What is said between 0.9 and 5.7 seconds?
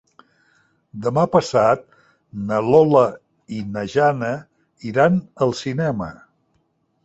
Demà passat na Lola i na Jana iran al